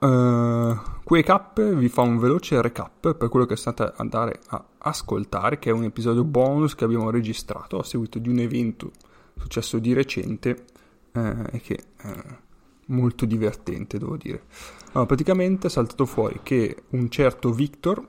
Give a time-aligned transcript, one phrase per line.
[0.00, 5.58] uh, Quake Up vi fa un veloce recap per quello che state andare a ascoltare,
[5.58, 8.90] che è un episodio bonus che abbiamo registrato a seguito di un evento
[9.36, 10.64] successo di recente
[11.12, 12.38] eh, e che è eh,
[12.86, 14.44] molto divertente, devo dire.
[14.92, 18.04] Allora, praticamente è saltato fuori che un certo Victor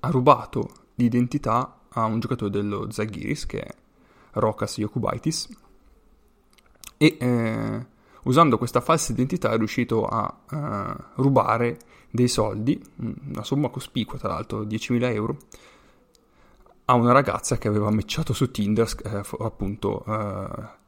[0.00, 3.74] ha rubato l'identità a un giocatore dello Zagiris, che è
[4.32, 5.48] Rokas Yokubaitis,
[6.96, 7.86] e eh,
[8.24, 11.78] usando questa falsa identità è riuscito a uh, rubare
[12.10, 15.36] dei soldi, una somma cospicua tra l'altro, 10.000 euro,
[16.86, 20.80] a una ragazza che aveva matchato su Tinder, eh, appunto uh,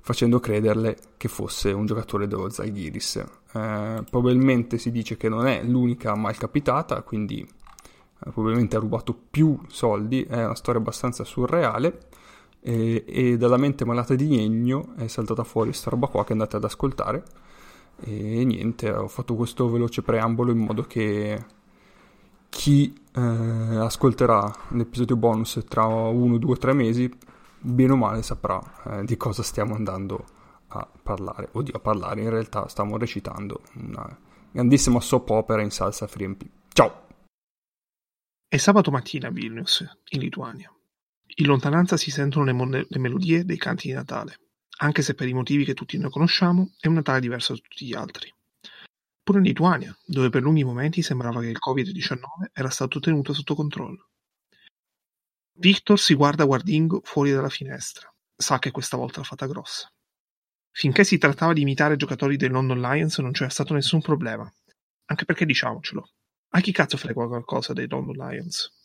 [0.00, 3.16] facendo crederle che fosse un giocatore dello Zalgiris.
[3.16, 9.14] Eh, probabilmente si dice che non è l'unica mal capitata, quindi eh, probabilmente ha rubato
[9.30, 12.08] più soldi, è una storia abbastanza surreale
[12.60, 16.56] e, e dalla mente malata di Gnegno è saltata fuori questa roba qua che andate
[16.56, 17.24] ad ascoltare
[18.02, 21.44] e niente, ho fatto questo veloce preambolo in modo che
[22.48, 27.12] chi eh, ascolterà l'episodio bonus tra uno, due, tre mesi,
[27.58, 30.24] bene o male saprà eh, di cosa stiamo andando
[30.68, 31.50] a parlare.
[31.52, 34.18] Oddio, a parlare, in realtà stiamo recitando una
[34.50, 36.42] grandissima soap opera in salsa FreeMP.
[36.72, 37.06] Ciao!
[38.48, 40.72] È sabato mattina a Vilnius, in Lituania.
[41.40, 44.40] In lontananza si sentono le, mon- le melodie dei canti di Natale,
[44.80, 47.86] anche se per i motivi che tutti noi conosciamo è un Natale diverso da tutti
[47.86, 48.30] gli altri.
[49.22, 53.54] Pure in Lituania, dove per lunghi momenti sembrava che il Covid-19 era stato tenuto sotto
[53.54, 54.10] controllo.
[55.58, 58.12] Victor si guarda guardingo fuori dalla finestra.
[58.36, 59.90] Sa che questa volta l'ha fatta grossa.
[60.72, 64.50] Finché si trattava di imitare giocatori dei London Lions non c'era stato nessun problema.
[65.06, 66.08] Anche perché diciamocelo,
[66.50, 68.79] a chi cazzo frega qualcosa dei London Lions?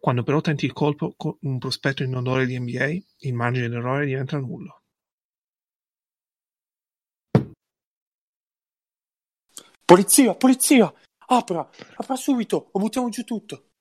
[0.00, 2.86] Quando però tenti il colpo con un prospetto in odore di NBA,
[3.18, 4.80] il margine d'errore diventa nullo.
[9.84, 10.90] Polizia, polizia!
[11.26, 13.72] Apra, apra subito o buttiamo giù tutto.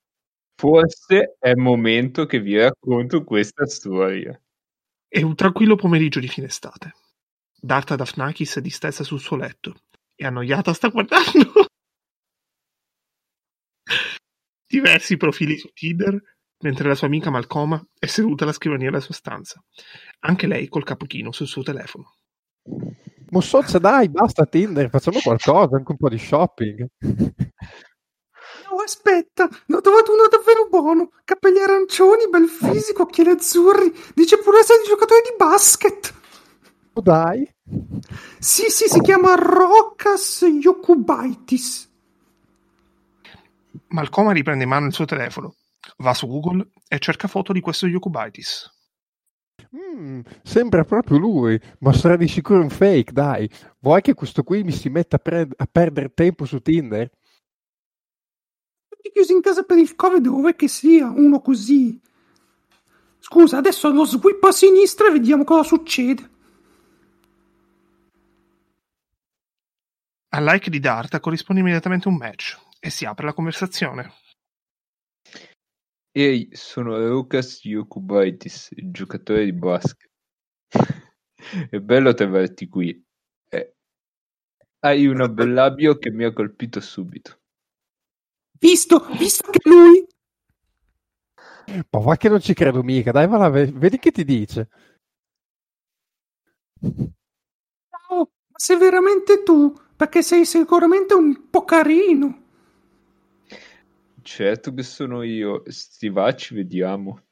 [0.60, 4.38] Forse è il momento che vi racconto questa storia.
[5.08, 6.96] È un tranquillo pomeriggio di fine estate.
[7.58, 9.84] Darta Dafnakis è distesa sul suo letto
[10.16, 11.70] e annoiata sta guardando
[14.70, 16.22] diversi profili su Tinder,
[16.60, 19.62] mentre la sua amica Malcoma è seduta alla scrivania della sua stanza,
[20.20, 22.14] anche lei col capo chino sul suo telefono.
[23.32, 26.88] Mossozza, dai, basta Tinder, facciamo qualcosa, anche un po' di shopping.
[28.72, 31.12] Oh, aspetta, ne ho trovato uno davvero buono.
[31.24, 33.92] Capelli arancioni, bel fisico, occhiali azzurri.
[34.14, 36.14] Dice pure essere giocatore di basket.
[36.94, 37.48] Oh, dai.
[38.38, 41.89] Sì, sì, si chiama Rokas Yokubaitis.
[43.90, 45.56] Malcoma riprende in mano il suo telefono,
[45.98, 48.78] va su Google e cerca foto di questo Yokubaitis.
[49.76, 53.50] Mm, sembra proprio lui, ma sarà di sicuro un fake, dai.
[53.80, 57.10] Vuoi che questo qui mi si metta a, pre- a perdere tempo su Tinder?
[58.88, 62.00] Tutti chiusi in casa per il Covid, dove che sia uno così.
[63.20, 66.38] Scusa, adesso lo sweep a sinistra e vediamo cosa succede.
[70.32, 74.14] Al like di Darta corrisponde immediatamente un match e si apre la conversazione.
[76.12, 80.10] Ehi, sono Lucas Yokubaitis, giocatore di basket.
[81.70, 83.04] È bello trovarti qui.
[83.50, 83.76] Eh,
[84.80, 87.40] hai un abbellabio che mi ha colpito subito.
[88.60, 90.06] Visto, visto che lui...
[91.90, 94.70] Ma va che non ci credo mica, dai, va vedi che ti dice.
[96.82, 102.44] Ciao, ma sei veramente tu, perché sei sicuramente un po' carino.
[104.22, 105.64] Certo che sono io.
[105.66, 107.24] Sti va, ci vediamo.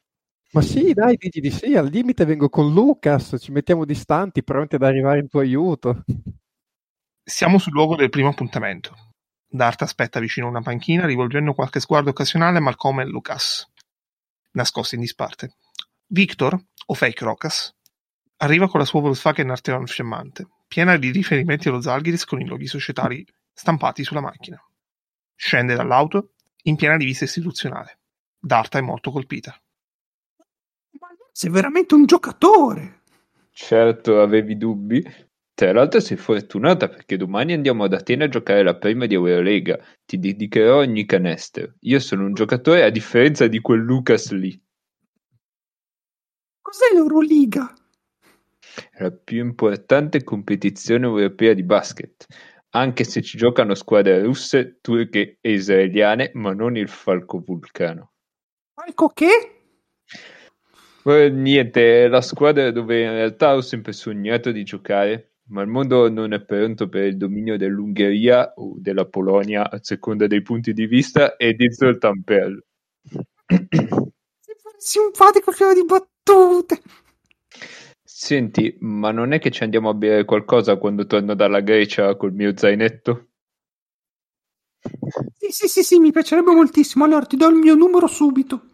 [0.51, 4.75] Ma sì, dai, dici di sì, al limite vengo con Lucas, ci mettiamo distanti, pronti
[4.75, 6.03] ad arrivare in tuo aiuto.
[7.23, 9.13] Siamo sul luogo del primo appuntamento.
[9.47, 13.66] Dart aspetta vicino a una panchina, rivolgendo qualche sguardo occasionale a Malcolm e Lucas,
[14.51, 15.56] nascosti in disparte.
[16.07, 17.73] Victor, o Fake Rocas,
[18.38, 22.68] arriva con la sua Volkswagen Arteon scemmante, piena di riferimenti allo Zalgiris con i loghi
[22.68, 24.62] societari stampati sulla macchina.
[25.36, 26.33] Scende dall'auto
[26.63, 28.00] in piena divisa istituzionale.
[28.38, 29.59] Darta è molto colpita.
[31.00, 33.03] Ma sei veramente un giocatore!
[33.51, 35.03] Certo, avevi dubbi?
[35.53, 39.80] Tra l'altro sei fortunata perché domani andiamo ad Atene a giocare la prima di Eurolega.
[40.06, 41.74] Ti dedicherò ogni canestro.
[41.80, 44.62] Io sono un giocatore a differenza di quel Lucas lì.
[46.62, 47.74] Cos'è l'Euroliga?
[48.91, 52.25] È la più importante competizione europea di basket
[52.77, 58.12] anche se ci giocano squadre russe, turche e israeliane, ma non il Falco Vulcano.
[58.74, 59.62] Falco che?
[61.03, 65.68] Eh, niente, è la squadra dove in realtà ho sempre sognato di giocare, ma il
[65.69, 70.74] mondo non è pronto per il dominio dell'Ungheria o della Polonia a seconda dei punti
[70.74, 72.63] di vista e di Zoltan Perl.
[74.77, 76.81] Simpatico, figlio di battute.
[78.19, 82.33] Senti, ma non è che ci andiamo a bere qualcosa quando torno dalla Grecia col
[82.33, 83.27] mio zainetto?
[85.37, 87.03] Sì, sì, sì, sì, mi piacerebbe moltissimo.
[87.03, 88.69] Allora ti do il mio numero subito.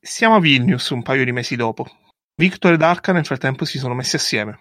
[0.00, 1.86] Siamo a Vilnius un paio di mesi dopo.
[2.34, 4.58] Victor ed Arca nel frattempo si sono messi assieme.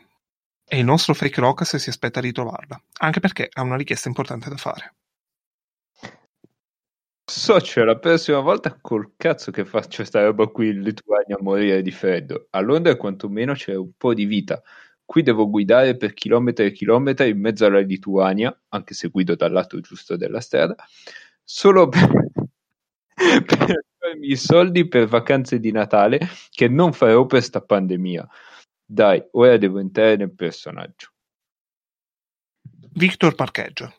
[0.63, 4.47] E il nostro fake Rocas si aspetta di trovarla, anche perché ha una richiesta importante
[4.47, 4.93] da fare.
[7.25, 11.81] Socio, la prossima volta col cazzo che faccio sta roba qui in Lituania a morire
[11.81, 12.47] di freddo.
[12.49, 14.61] A Londra quantomeno c'è un po' di vita.
[15.05, 19.53] Qui devo guidare per chilometri e chilometri in mezzo alla Lituania, anche se guido dal
[19.53, 20.75] lato giusto della strada,
[21.43, 22.11] solo per,
[23.15, 28.27] per farmi i soldi per vacanze di Natale che non farò per sta pandemia.
[28.85, 31.11] Dai, ora devo entrare nel personaggio.
[32.95, 33.91] Victor parcheggia,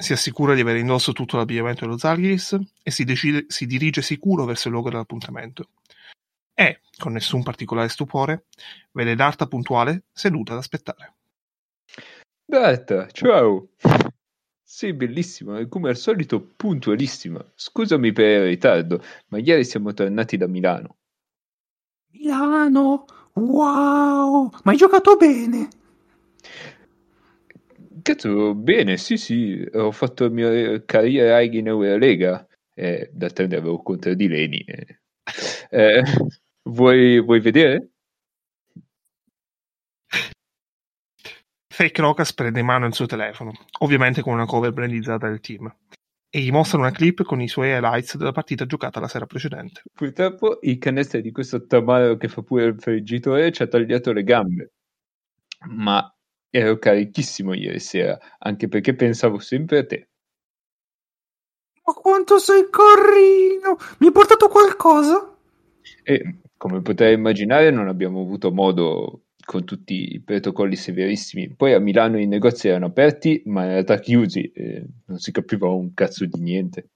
[0.00, 4.44] si assicura di avere indosso tutto l'abbigliamento dello Zalgiris e si, decide- si dirige sicuro
[4.44, 5.68] verso il luogo dell'appuntamento.
[6.54, 8.46] E, con nessun particolare stupore,
[8.92, 11.14] vede Darta puntuale seduta ad aspettare.
[12.44, 13.68] Berta, ciao!
[14.62, 17.44] Sì, bellissima, e come al solito puntualissima.
[17.54, 20.96] Scusami per il ritardo, ma ieri siamo tornati da Milano.
[22.12, 23.04] Milano,
[23.34, 25.68] wow, ma hai giocato bene.
[28.02, 32.46] Cazzo, bene, sì, sì, ho fatto il mio carriera in Eurolega.
[32.74, 34.58] Eh, d'altronde avevo contro di Leni.
[34.64, 34.98] eh.
[35.72, 36.02] Eh,
[36.64, 37.90] vuoi, vuoi vedere?
[41.72, 45.72] Fake Rocas prende in mano il suo telefono, ovviamente con una cover brandizzata del team,
[46.28, 49.82] e gli mostra una clip con i suoi highlights della partita giocata la sera precedente.
[49.92, 54.22] Purtroppo il canestro di questo tamaro che fa pure il friggitore ci ha tagliato le
[54.24, 54.72] gambe.
[55.68, 56.12] Ma
[56.50, 60.08] ero carichissimo ieri sera, anche perché pensavo sempre a te.
[61.84, 63.78] Ma quanto sei carino!
[63.98, 65.36] Mi hai portato qualcosa?
[66.02, 71.54] E come potrai immaginare non abbiamo avuto modo con tutti i protocolli severissimi.
[71.54, 75.68] Poi a Milano i negozi erano aperti, ma in realtà chiusi, e non si capiva
[75.68, 76.90] un cazzo di niente.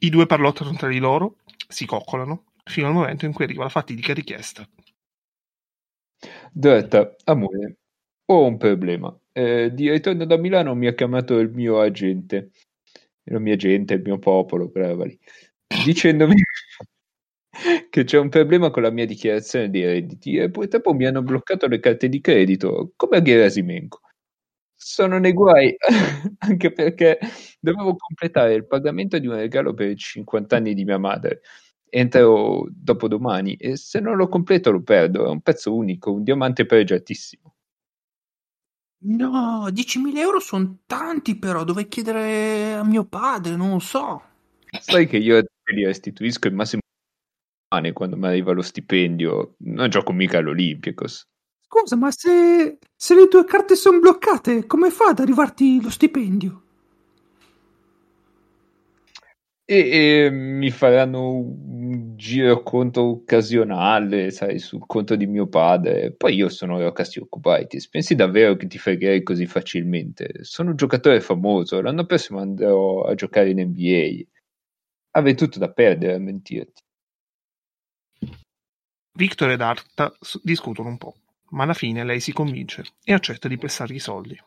[0.00, 1.38] I due parlottano tra di loro,
[1.68, 4.66] si coccolano, fino al momento in cui arriva la fatidica richiesta.
[6.52, 7.76] Doretta, amore,
[8.26, 9.16] ho un problema.
[9.32, 12.50] Eh, di ritorno da Milano mi ha chiamato il mio agente,
[13.24, 15.18] la mia gente, il mio popolo, brava lì,
[15.84, 16.34] dicendomi
[17.90, 21.66] che c'è un problema con la mia dichiarazione di redditi e purtroppo mi hanno bloccato
[21.68, 24.00] le carte di credito, come a Gerasimenko.
[24.76, 25.76] Sono nei guai,
[26.38, 27.18] anche perché
[27.60, 31.42] dovevo completare il pagamento di un regalo per i 50 anni di mia madre.
[31.90, 35.26] Entro dopodomani e se non lo completo lo perdo.
[35.26, 37.54] È un pezzo unico, un diamante pregiatissimo.
[39.00, 44.22] No, 10.000 euro sono tanti però, dovrei chiedere a mio padre, non lo so.
[44.80, 45.40] Sai che io
[45.72, 46.80] li restituisco il massimo
[47.68, 49.54] settimane quando mi arriva lo stipendio.
[49.58, 51.22] Non gioco mica all'Olympiacos.
[51.70, 56.62] Scusa, ma se, se le tue carte sono bloccate, come fa ad arrivarti lo stipendio?
[59.64, 61.44] E, e mi faranno
[61.88, 66.12] un giro conto occasionale, sai, sul conto di mio padre.
[66.12, 67.88] Poi io sono Rocas Occupitis.
[67.88, 70.44] Pensi davvero che ti fregherei così facilmente?
[70.44, 71.80] Sono un giocatore famoso.
[71.80, 74.26] L'anno prossimo andrò a giocare in NBA.
[75.12, 76.82] Avrei tutto da perdere a mentirti.
[79.12, 81.14] Victor ed Arta discutono un po',
[81.50, 84.40] ma alla fine lei si convince e accetta di prestargli i soldi.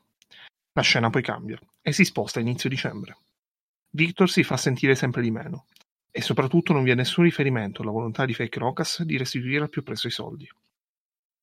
[0.73, 3.17] La scena poi cambia e si sposta a inizio dicembre.
[3.89, 5.65] Victor si fa sentire sempre di meno
[6.11, 9.69] e soprattutto non vi è nessun riferimento alla volontà di Fake Rocas di restituire al
[9.69, 10.47] più presto i soldi.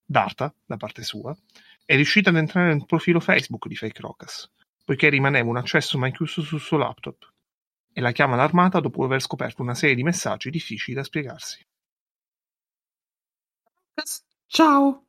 [0.04, 1.37] Darta, da parte sua,
[1.84, 4.50] è riuscita ad entrare nel profilo Facebook di Fake Rocas,
[4.84, 7.32] poiché rimaneva un accesso mai chiuso sul suo laptop,
[7.92, 11.66] e la chiama l'armata dopo aver scoperto una serie di messaggi difficili da spiegarsi.
[14.46, 15.06] Ciao,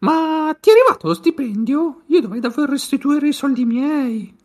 [0.00, 2.04] ma ti è arrivato lo stipendio?
[2.06, 4.37] Io dovrei davvero restituire i soldi miei.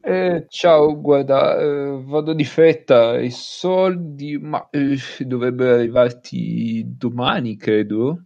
[0.00, 8.24] Eh, ciao, guarda, eh, vado di fretta, i soldi, ma eh, dovrebbero arrivarti domani, credo.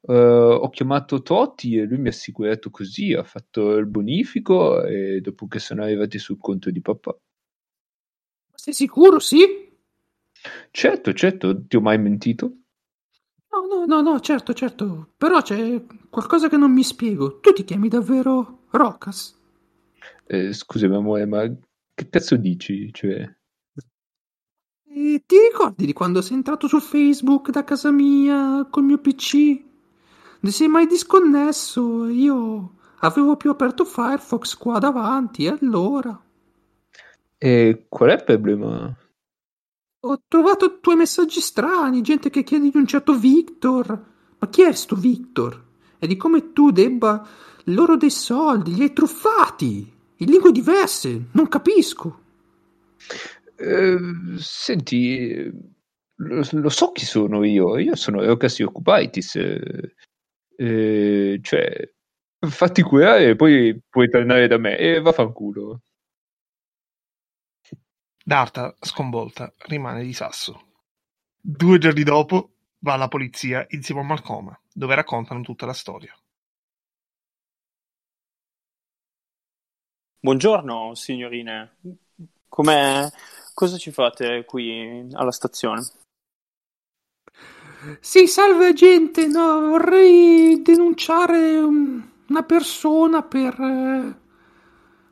[0.00, 5.20] Eh, ho chiamato Totti e lui mi ha assicurato così, ha fatto il bonifico e
[5.20, 7.16] dopo che sono arrivati sul conto di papà.
[8.54, 9.72] Sei sicuro, sì?
[10.70, 12.52] Certo, certo, ti ho mai mentito?
[13.52, 15.12] No, no, no, no, certo, certo.
[15.16, 17.40] Però c'è qualcosa che non mi spiego.
[17.40, 19.42] Tu ti chiami davvero Rocas?
[20.26, 21.46] Eh, scusami amore, ma
[21.94, 22.90] che cazzo dici?
[22.92, 23.28] Cioè,
[24.86, 29.62] E ti ricordi di quando sei entrato su Facebook da casa mia col mio PC?
[30.40, 32.06] Non sei mai disconnesso?
[32.08, 36.18] Io avevo più aperto Firefox qua davanti, e allora?
[37.38, 38.96] E qual è il problema?
[40.06, 43.88] Ho trovato tuoi messaggi strani, gente che chiede di un certo Victor.
[44.38, 45.62] Ma chi è sto Victor?
[45.98, 47.26] E di come tu debba
[47.64, 52.22] loro dei soldi, li hai truffati, in lingue diverse, non capisco.
[53.56, 53.98] Eh,
[54.36, 55.50] senti,
[56.16, 59.94] lo, lo so chi sono io, io sono Eurocasti Occupaitis, eh,
[60.56, 61.92] eh, cioè,
[62.48, 65.80] fatti curare e poi puoi tornare da me e vaffanculo.
[68.26, 70.72] Darta, sconvolta, rimane di sasso.
[71.38, 76.14] Due giorni dopo va alla polizia insieme a Malcoma, dove raccontano tutta la storia.
[80.24, 81.76] Buongiorno, signorine.
[82.48, 83.06] Com'è?
[83.52, 85.82] Cosa ci fate qui alla stazione?
[88.00, 94.16] Sì, salve gente, no, vorrei denunciare un- una persona per eh,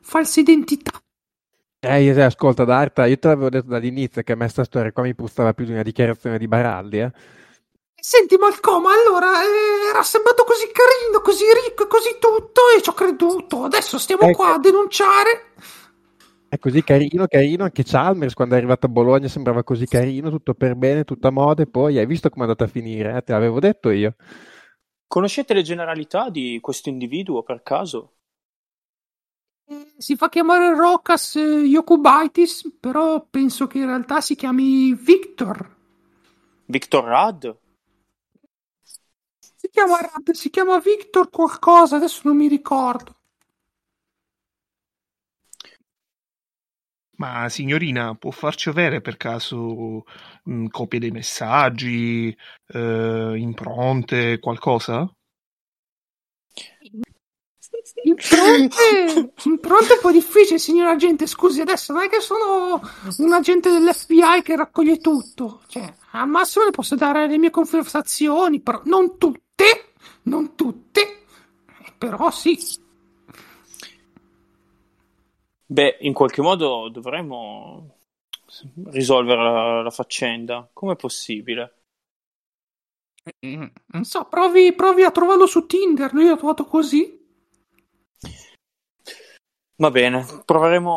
[0.01, 0.99] falsa identità.
[1.79, 5.03] Eh, io, ascolta, Darta, io te l'avevo detto dall'inizio che a me sta storia qua
[5.03, 7.11] mi puzzava più di una dichiarazione di Baraldi, eh.
[8.05, 12.89] Senti Malcoma, allora eh, era sembrato così carino, così ricco e così tutto e ci
[12.89, 13.63] ho creduto.
[13.63, 14.35] Adesso stiamo Ecco.
[14.35, 15.53] qua a denunciare.
[16.49, 20.53] È così carino, carino, anche Chalmers quando è arrivato a Bologna sembrava così carino, tutto
[20.53, 23.21] per bene, tutta moda, e poi hai visto come è andata a finire, eh?
[23.21, 24.15] Te l'avevo detto io.
[25.07, 28.15] Conoscete le generalità di questo individuo per caso?
[29.65, 35.77] Eh, Si fa chiamare Rokas eh, Yokubaitis, però penso che in realtà si chiami Victor.
[36.65, 37.61] Victor Rad?
[39.73, 39.97] Si chiama,
[40.33, 43.15] si chiama Victor qualcosa, adesso non mi ricordo.
[47.17, 50.03] Ma signorina, può farci avere per caso
[50.43, 52.35] mh, copie dei messaggi,
[52.67, 55.11] eh, impronte, qualcosa?
[58.03, 61.25] Impronte, impronte è un po' difficile, signor agente.
[61.27, 62.79] Scusi, adesso non è che sono
[63.17, 65.61] un agente dell'FBI che raccoglie tutto.
[65.67, 69.42] Cioè, al massimo le posso dare le mie conversazioni, però non tutte,
[70.23, 71.25] non tutte,
[71.97, 72.57] però sì.
[75.65, 77.97] Beh, in qualche modo dovremmo
[78.91, 80.69] risolvere la, la faccenda.
[80.71, 81.73] Com'è possibile?
[83.45, 86.13] Mm, Non so, provi, provi a trovarlo su Tinder.
[86.13, 87.21] Lui l'ho trovato così.
[89.83, 90.93] Va bene, proveremo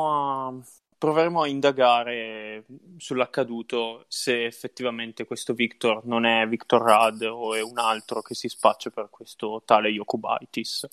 [0.48, 0.54] a,
[0.98, 2.64] proveremo a indagare
[2.96, 8.48] sull'accaduto se effettivamente questo Victor non è Victor Rad o è un altro che si
[8.48, 10.88] spaccia per questo tale Yokubaitis.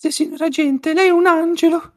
[0.00, 1.94] Grazie, signor agente, lei è un angelo.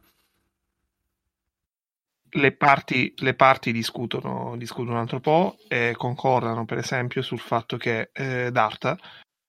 [2.36, 7.78] Le parti, le parti discutono, discutono un altro po' e concordano, per esempio, sul fatto
[7.78, 8.98] che eh, Darta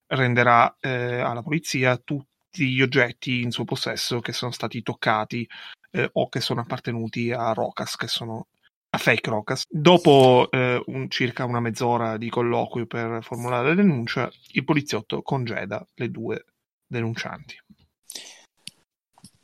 [0.06, 5.48] renderà eh, alla polizia tutti gli oggetti in suo possesso che sono stati toccati
[5.90, 8.46] eh, o che sono appartenuti a Rocas, che sono
[8.90, 9.64] a fake Rocas.
[9.68, 15.84] Dopo eh, un- circa una mezz'ora di colloquio per formulare la denuncia, il poliziotto congeda
[15.94, 16.44] le due
[16.86, 17.58] denuncianti.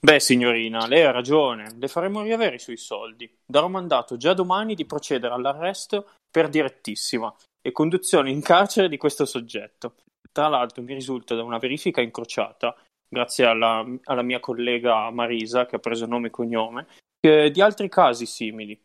[0.03, 3.31] Beh, signorina, lei ha ragione, le faremo riavere i suoi soldi.
[3.45, 9.27] Darò mandato già domani di procedere all'arresto per direttissima e conduzione in carcere di questo
[9.27, 9.97] soggetto.
[10.33, 12.75] Tra l'altro mi risulta da una verifica incrociata,
[13.11, 16.87] grazie alla, alla mia collega Marisa, che ha preso nome e cognome,
[17.21, 18.81] di altri casi simili.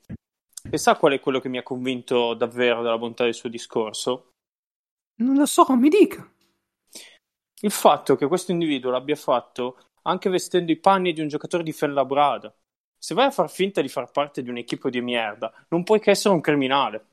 [0.69, 4.31] E sa qual è quello che mi ha convinto davvero della bontà del suo discorso?
[5.17, 6.27] Non lo so, mi dica.
[7.61, 11.71] Il fatto che questo individuo l'abbia fatto anche vestendo i panni di un giocatore di
[11.71, 12.53] Fellabrada.
[12.97, 16.09] Se vai a far finta di far parte di un'equipe di merda, non puoi che
[16.09, 17.05] essere un criminale.